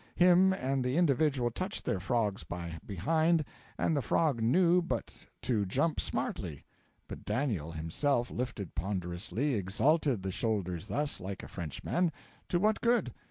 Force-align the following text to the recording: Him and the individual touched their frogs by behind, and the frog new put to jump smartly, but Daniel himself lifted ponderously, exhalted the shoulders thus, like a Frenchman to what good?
Him 0.15 0.51
and 0.51 0.83
the 0.83 0.97
individual 0.97 1.51
touched 1.51 1.85
their 1.85 1.99
frogs 1.99 2.43
by 2.43 2.79
behind, 2.83 3.45
and 3.77 3.95
the 3.95 4.01
frog 4.01 4.41
new 4.41 4.81
put 4.81 5.13
to 5.43 5.63
jump 5.63 5.99
smartly, 5.99 6.65
but 7.07 7.23
Daniel 7.23 7.73
himself 7.73 8.31
lifted 8.31 8.73
ponderously, 8.73 9.53
exhalted 9.55 10.23
the 10.23 10.31
shoulders 10.31 10.87
thus, 10.87 11.19
like 11.19 11.43
a 11.43 11.47
Frenchman 11.47 12.11
to 12.49 12.57
what 12.59 12.81
good? 12.81 13.13